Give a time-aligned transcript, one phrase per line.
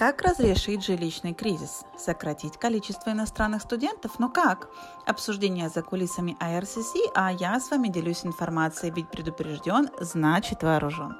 [0.00, 1.84] Как разрешить жилищный кризис?
[1.98, 4.18] Сократить количество иностранных студентов?
[4.18, 4.70] Но как?
[5.04, 11.18] Обсуждение за кулисами IRCC, а я с вами делюсь информацией, ведь предупрежден, значит вооружен.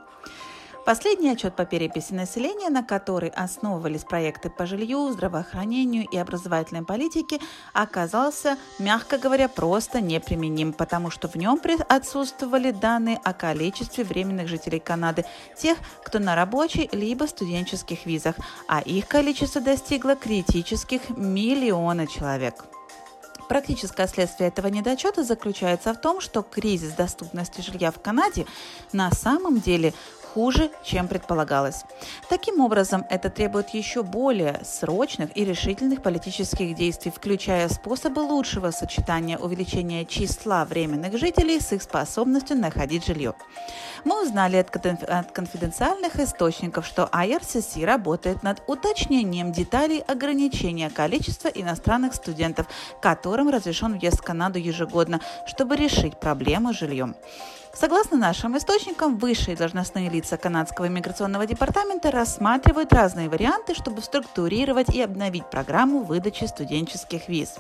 [0.87, 7.39] Последний отчет по переписи населения, на который основывались проекты по жилью, здравоохранению и образовательной политике,
[7.75, 14.81] оказался, мягко говоря, просто неприменим, потому что в нем отсутствовали данные о количестве временных жителей
[14.81, 15.27] Канады,
[15.57, 18.37] тех, кто на рабочей либо студенческих визах,
[18.67, 22.65] а их количество достигло критических миллиона человек.
[23.51, 28.47] Практическое следствие этого недочета заключается в том, что кризис доступности жилья в Канаде
[28.93, 29.93] на самом деле
[30.35, 31.85] хуже, чем предполагалось.
[32.29, 39.39] Таким образом, это требует еще более срочных и решительных политических действий, включая способы лучшего сочетания
[39.39, 43.35] увеличения числа временных жителей с их способностью находить жилье.
[44.05, 52.67] Мы узнали от конфиденциальных источников, что IRCC работает над уточнением деталей ограничения количества иностранных студентов,
[53.03, 57.15] которым разрешен въезд в Канаду ежегодно, чтобы решить проблему с жильем.
[57.73, 65.01] Согласно нашим источникам, высшие должностные лица канадского иммиграционного департамента рассматривают разные варианты, чтобы структурировать и
[65.01, 67.55] обновить программу выдачи студенческих виз.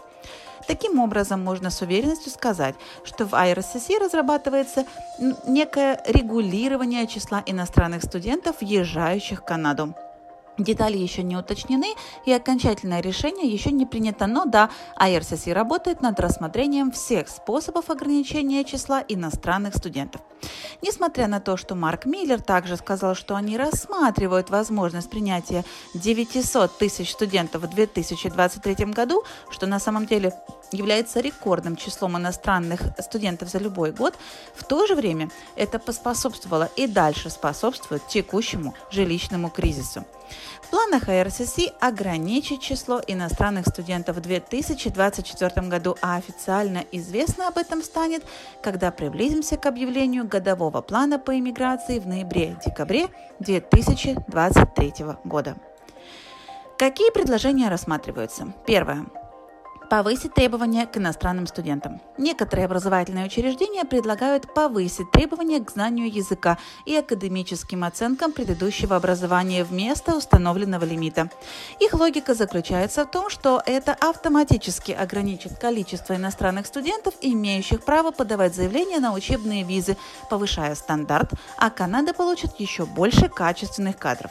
[0.67, 4.85] Таким образом, можно с уверенностью сказать, что в IRCC разрабатывается
[5.47, 9.95] некое регулирование числа иностранных студентов, въезжающих в Канаду.
[10.59, 11.95] Детали еще не уточнены
[12.27, 18.65] и окончательное решение еще не принято, но да, IRCC работает над рассмотрением всех способов ограничения
[18.65, 20.21] числа иностранных студентов.
[20.83, 27.13] Несмотря на то, что Марк Миллер также сказал, что они рассматривают возможность принятия 900 тысяч
[27.13, 30.35] студентов в 2023 году, что на самом деле
[30.73, 34.15] является рекордным числом иностранных студентов за любой год,
[34.55, 40.05] в то же время это поспособствовало и дальше способствует текущему жилищному кризису.
[40.63, 47.83] В планах АРСС ограничить число иностранных студентов в 2024 году, а официально известно об этом
[47.83, 48.23] станет,
[48.63, 53.09] когда приблизимся к объявлению годового плана по иммиграции в ноябре-декабре
[53.41, 54.95] 2023
[55.25, 55.57] года.
[56.79, 58.55] Какие предложения рассматриваются?
[58.65, 59.07] Первое
[59.91, 62.01] повысить требования к иностранным студентам.
[62.17, 70.17] Некоторые образовательные учреждения предлагают повысить требования к знанию языка и академическим оценкам предыдущего образования вместо
[70.17, 71.29] установленного лимита.
[71.81, 78.55] Их логика заключается в том, что это автоматически ограничит количество иностранных студентов, имеющих право подавать
[78.55, 79.97] заявления на учебные визы,
[80.31, 84.31] повышая стандарт, а Канада получит еще больше качественных кадров.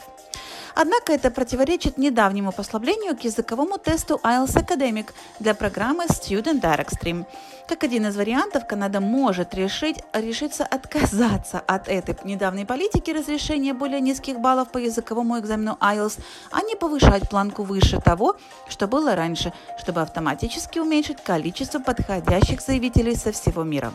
[0.74, 7.26] Однако это противоречит недавнему послаблению к языковому тесту IELTS Academic для программы Student Direct Stream.
[7.68, 14.00] Как один из вариантов, Канада может решить, решиться отказаться от этой недавней политики разрешения более
[14.00, 16.18] низких баллов по языковому экзамену IELTS,
[16.50, 18.36] а не повышать планку выше того,
[18.68, 23.92] что было раньше, чтобы автоматически уменьшить количество подходящих заявителей со всего мира.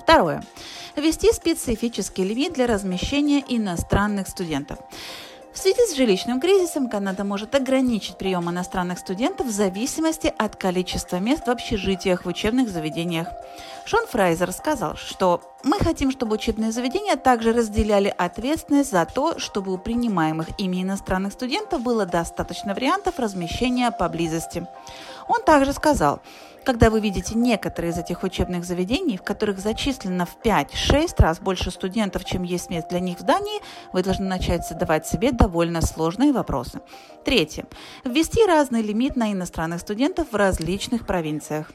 [0.00, 0.44] Второе.
[0.96, 4.78] Ввести специфический лимит для размещения иностранных студентов.
[5.54, 11.20] В связи с жилищным кризисом Канада может ограничить прием иностранных студентов в зависимости от количества
[11.20, 13.28] мест в общежитиях в учебных заведениях.
[13.84, 19.72] Шон Фрайзер сказал, что мы хотим, чтобы учебные заведения также разделяли ответственность за то, чтобы
[19.72, 24.66] у принимаемых ими иностранных студентов было достаточно вариантов размещения поблизости.
[25.28, 26.20] Он также сказал,
[26.64, 31.70] когда вы видите некоторые из этих учебных заведений, в которых зачислено в 5-6 раз больше
[31.70, 33.60] студентов, чем есть мест для них в здании,
[33.92, 36.80] вы должны начать задавать себе довольно сложные вопросы.
[37.24, 37.66] Третье.
[38.04, 41.70] Ввести разный лимит на иностранных студентов в различных провинциях.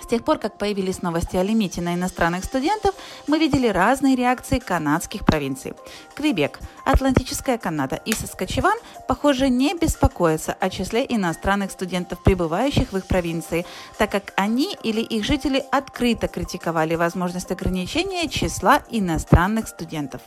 [0.00, 2.94] С тех пор, как появились новости о лимите на иностранных студентов,
[3.26, 5.74] мы видели разные реакции канадских провинций.
[6.14, 13.06] Квебек, Атлантическая Канада и Саскачеван, похоже, не беспокоятся о числе иностранных студентов, прибывающих в их
[13.06, 13.66] провинции,
[13.98, 20.20] так как они или их жители открыто критиковали возможность ограничения числа иностранных студентов.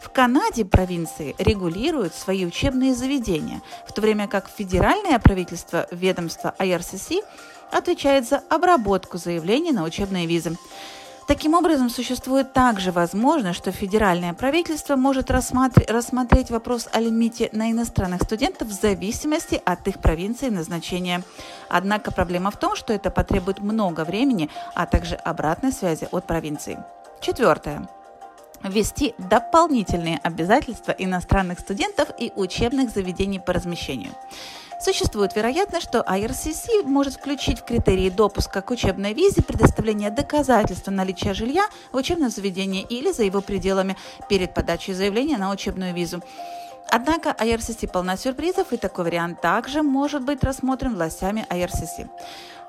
[0.00, 7.22] В Канаде провинции регулируют свои учебные заведения, в то время как федеральное правительство, ведомство IRCC
[7.72, 10.56] отвечает за обработку заявлений на учебные визы.
[11.26, 17.70] Таким образом, существует также возможность, что федеральное правительство может рассмотреть, рассмотреть вопрос о лимите на
[17.70, 21.22] иностранных студентов в зависимости от их провинции назначения.
[21.68, 26.82] Однако проблема в том, что это потребует много времени, а также обратной связи от провинции.
[27.20, 27.88] Четвертое
[28.62, 34.12] ввести дополнительные обязательства иностранных студентов и учебных заведений по размещению.
[34.80, 41.34] Существует вероятность, что IRCC может включить в критерии допуска к учебной визе предоставление доказательства наличия
[41.34, 43.96] жилья в учебном заведении или за его пределами
[44.30, 46.22] перед подачей заявления на учебную визу.
[46.88, 52.08] Однако IRCC полна сюрпризов, и такой вариант также может быть рассмотрен властями IRCC.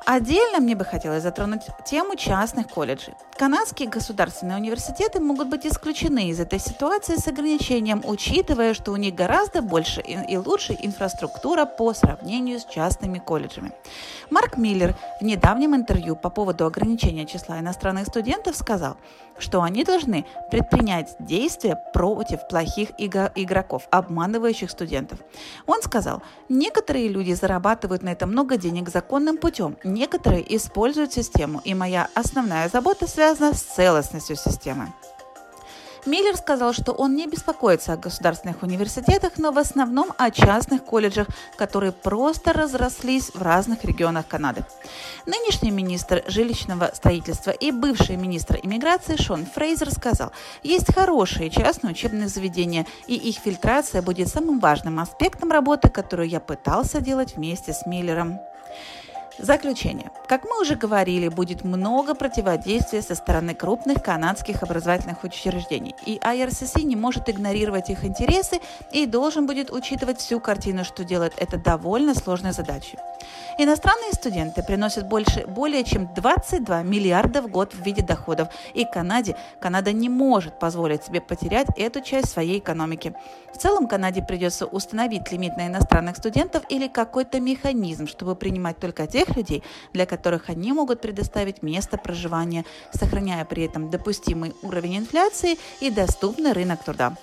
[0.06, 3.14] Отдельно мне бы хотелось затронуть тему частных колледжей.
[3.38, 9.14] Канадские государственные университеты могут быть исключены из этой ситуации с ограничением, учитывая, что у них
[9.14, 13.74] гораздо больше и лучше инфраструктура по сравнению с частными колледжами.
[14.30, 18.98] Марк Миллер в недавнем интервью по поводу ограничения числа иностранных студентов сказал,
[19.38, 25.20] что они должны предпринять действия против плохих игроков, обманывающих студентов.
[25.66, 31.74] Он сказал, некоторые люди зарабатывают на этом много денег законным путем, некоторые используют систему, и
[31.74, 34.92] моя основная забота связана с целостностью системы.
[36.06, 41.28] Миллер сказал, что он не беспокоится о государственных университетах, но в основном о частных колледжах,
[41.58, 44.66] которые просто разрослись в разных регионах Канады.
[45.28, 50.32] Нынешний министр жилищного строительства и бывший министр иммиграции Шон Фрейзер сказал,
[50.64, 56.40] есть хорошие частные учебные заведения, и их фильтрация будет самым важным аспектом работы, которую я
[56.40, 58.40] пытался делать вместе с Миллером.
[59.40, 60.12] Заключение.
[60.28, 66.84] Как мы уже говорили, будет много противодействия со стороны крупных канадских образовательных учреждений, и IRCC
[66.84, 68.60] не может игнорировать их интересы
[68.92, 72.98] и должен будет учитывать всю картину, что делает это довольно сложной задачей.
[73.58, 79.36] Иностранные студенты приносят больше, более чем 22 миллиарда в год в виде доходов, и Канаде
[79.60, 83.14] Канада не может позволить себе потерять эту часть своей экономики.
[83.54, 89.08] В целом Канаде придется установить лимит на иностранных студентов или какой-то механизм, чтобы принимать только
[89.08, 89.64] тех людей,
[89.94, 96.54] для которых они могут предоставить место проживания, сохраняя при этом допустимый уровень инфляции и доступный
[96.54, 97.16] рынок труда.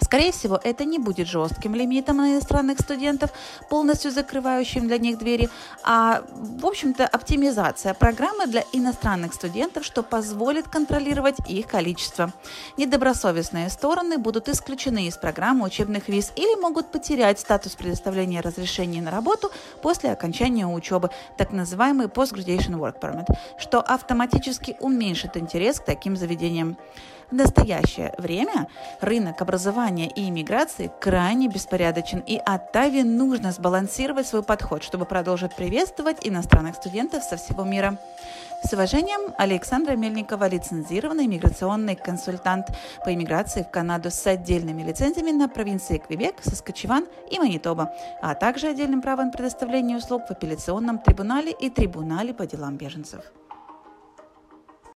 [0.00, 3.30] Скорее всего, это не будет жестким лимитом на иностранных студентов,
[3.68, 5.48] полностью закрывающим для них двери,
[5.84, 12.32] а, в общем-то, оптимизация программы для иностранных студентов, что позволит контролировать их количество.
[12.76, 19.12] Недобросовестные стороны будут исключены из программы учебных виз или могут потерять статус предоставления разрешений на
[19.12, 23.26] работу после окончания учебы, так называемый Post-Graduation Work Permit,
[23.58, 26.76] что автоматически уменьшит интерес к таким заведениям.
[27.30, 28.68] В настоящее время
[29.00, 36.18] рынок образования и иммиграции крайне беспорядочен, и Оттаве нужно сбалансировать свой подход, чтобы продолжить приветствовать
[36.22, 37.98] иностранных студентов со всего мира.
[38.62, 42.68] С уважением, Александра Мельникова, лицензированный иммиграционный консультант
[43.04, 47.92] по иммиграции в Канаду с отдельными лицензиями на провинции Квебек, Саскачеван и Манитоба,
[48.22, 53.20] а также отдельным правом предоставления услуг в апелляционном трибунале и трибунале по делам беженцев.